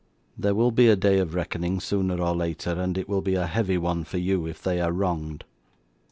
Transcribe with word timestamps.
There 0.35 0.55
will 0.55 0.71
be 0.71 0.87
a 0.87 0.95
day 0.95 1.19
of 1.19 1.35
reckoning 1.35 1.79
sooner 1.79 2.19
or 2.19 2.35
later, 2.35 2.71
and 2.71 2.97
it 2.97 3.07
will 3.07 3.21
be 3.21 3.35
a 3.35 3.45
heavy 3.45 3.77
one 3.77 4.03
for 4.03 4.17
you 4.17 4.47
if 4.47 4.59
they 4.63 4.81
are 4.81 4.91
wronged. 4.91 5.43